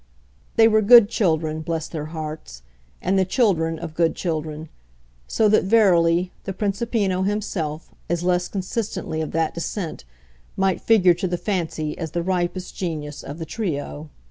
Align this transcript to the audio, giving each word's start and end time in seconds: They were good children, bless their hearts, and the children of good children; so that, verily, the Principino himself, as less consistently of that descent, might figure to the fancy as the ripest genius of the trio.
They 0.55 0.67
were 0.67 0.81
good 0.81 1.09
children, 1.09 1.61
bless 1.61 1.87
their 1.87 2.07
hearts, 2.07 2.63
and 3.03 3.19
the 3.19 3.23
children 3.23 3.77
of 3.77 3.93
good 3.93 4.15
children; 4.15 4.69
so 5.27 5.47
that, 5.49 5.63
verily, 5.65 6.31
the 6.45 6.53
Principino 6.53 7.21
himself, 7.23 7.93
as 8.09 8.23
less 8.23 8.47
consistently 8.47 9.21
of 9.21 9.29
that 9.33 9.53
descent, 9.53 10.03
might 10.57 10.81
figure 10.81 11.13
to 11.13 11.27
the 11.27 11.37
fancy 11.37 11.95
as 11.99 12.13
the 12.13 12.23
ripest 12.23 12.75
genius 12.75 13.21
of 13.21 13.37
the 13.37 13.45
trio. 13.45 14.09